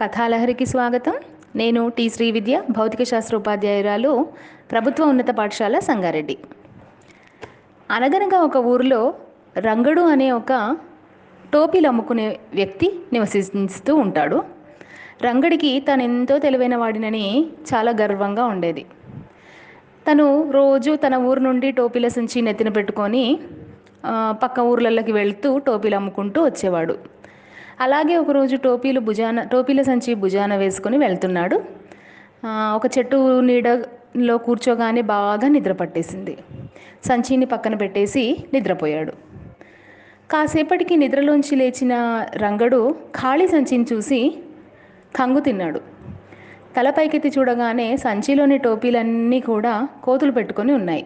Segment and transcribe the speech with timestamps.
[0.00, 1.14] కథాలహరికి స్వాగతం.
[1.56, 4.28] నేను టి శ్రీ విద్య భౌతిక శాస్త్ర ఉపాధ్యాయురాలు
[4.70, 6.38] ప్రభుత్వ ఉన్నత పాఠశాల సంగారెడ్డి.
[7.90, 9.14] అనగనగా ఒక ఊరిలో
[9.58, 10.76] రంగడు అనే ఒక
[11.52, 14.44] టోపీలు అమ్ముకునే వ్యక్తి నివసిస్తూ ఉంటాడు.
[15.22, 18.86] రంగడికి తను ఎంతో తెలివైన వాడినని చాలా గర్వంగా ఉండేది.
[20.10, 23.40] తను రోజు తన ఊరు నుండి టోపీల సంచి నెత్తిన పెట్టుకొని
[24.30, 27.20] పక్క ఊర్లలోకి వెళ్తూ టోపీలు అమ్ముకుంటూ వచ్చేవాడు.
[27.84, 31.56] అలాగే ఒకరోజు టోపీలు భుజాన టోపీల సంచి భుజాన వేసుకొని వెళ్తున్నాడు.
[32.76, 33.16] ఒక చెట్టు
[33.48, 36.34] నీడలో కూర్చోగానే బాగా నిద్ర పట్టేసింది.
[37.08, 39.12] సంచిని పక్కన పెట్టేసి నిద్రపోయాడు.
[40.32, 41.94] కాసేపటికి నిద్రలోంచి లేచిన
[42.42, 42.80] రంగడు
[43.20, 44.20] ఖాళీ సంచిని చూసి
[45.16, 45.80] కంగు తిన్నాడు.
[46.76, 49.72] తల పైకెత్తి చూడగానే సంచిలోని టోపీలన్నీ కూడా
[50.04, 51.04] కోతులు పెట్టుకొని ఉన్నాయి.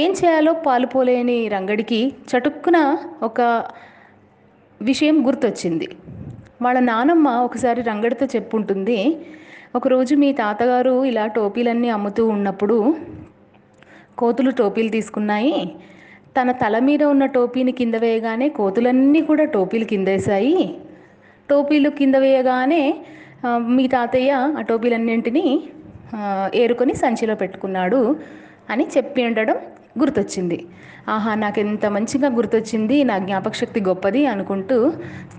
[0.00, 2.00] ఏం చేయాలో పాలుపోలేని రంగడికి
[2.30, 2.78] చటుక్కున
[3.22, 3.40] ఒక
[4.80, 5.86] విషయం గుర్తొచ్చింది.
[6.62, 8.98] వాళ్ళ నానమ్మ ఒకసారి రంగడితో చెప్పుంటుంది
[9.74, 12.76] ఒకరోజు మీ తాతగారు ఇలా టోపీలన్నీ అమ్ముతూ ఉన్నప్పుడు
[14.18, 15.56] కోతులు టోపీలు తీసుకున్నాయి.
[16.36, 20.58] తన తల మీద ఉన్న టోపీని కింద వేయగానే కోతులన్నీ కూడా టోపీలు కిందేసాయి
[21.48, 22.82] టోపీలు కింద వేయగానే
[23.76, 25.44] మీ తాతయ్య ఆ టోపీలన్నింటినీ
[26.54, 28.00] ఏరుకొని సంచిలో పెట్టుకున్నాడు
[28.70, 29.56] అని చెప్పి ఉండడం
[29.98, 30.66] గుర్తొచ్చింది.
[31.08, 34.92] ఆహా నాకు ఎంత మంచిగా గుర్తొచ్చింది నా జ్ఞాపకశక్తి గొప్పది అనుకుంటూ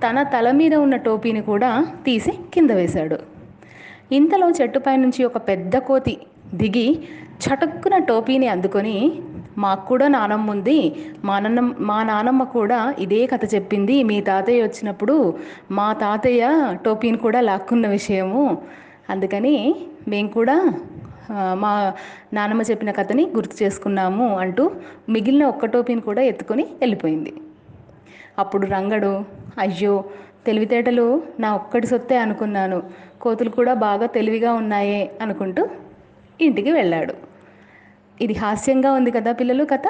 [0.04, 3.20] తన తల మీద ఉన్న టోపీని కూడా తీసి కింద వేశాడు.
[4.12, 6.18] ఇంతలో చెట్టుపై నుంచి ఒక పెద్ద కోతి
[6.54, 6.88] దిగి
[7.44, 9.22] చటుక్కున టోపీని అందుకొని
[9.58, 15.34] మాకు కూడా నానమ్మ ఉంది మా నాన్నమ్మ మా నానమ్మ కూడా ఇదే కథ చెప్పింది మీ తాతయ్య వచ్చినప్పుడు
[15.72, 16.50] మా తాతయ్య
[16.86, 18.62] టోపీని కూడా లాక్కున్న విషయము.
[19.10, 19.76] అందుకని
[20.08, 20.74] మేము కూడా
[21.64, 21.72] మా
[22.34, 24.64] నానమ్మ చెప్పిన కథని గుర్తు చేసుకున్నాము అంటూ
[25.10, 27.34] మిగిలిన ఒక్క టోపీని కూడా ఎత్తుకొని వెళ్ళిపోయింది.
[28.40, 29.12] అప్పుడు రంగడు
[29.64, 29.96] అయ్యో
[30.48, 31.08] తెలివితేటలు
[31.40, 32.80] నా ఒక్కటి సొత్తే అనుకున్నాను.
[33.22, 35.64] కోతులు కూడా బాగా తెలివిగా ఉన్నాయే అనుకుంటూ
[36.46, 37.14] ఇంటికి వెళ్ళాడు.
[38.22, 39.88] ఇది హాస్యంగా ఉంది కదా పిల్లలు కథ?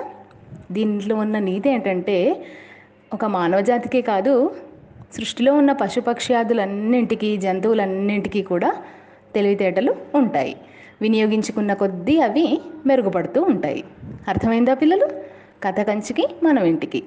[0.71, 2.17] దీంట్లో ఉన్న నీతి ఏంటంటే
[3.13, 4.33] ఒక మానవజాతికే కాదు
[5.15, 8.69] సృష్టిలో ఉన్న పశుపక్ష్యాదులన్నింటికీ జంతువులన్నింటికీ కూడా
[9.35, 10.55] తెలివితేటలు ఉంటాయి.
[11.01, 13.83] వినియోగించుకున్న కొద్దీ అవి మెరుగుపడుతూ ఉంటాయి.
[14.27, 15.07] అర్థమైందా పిల్లలు?
[15.63, 17.03] కథ కంచికి మనం ఇంటికి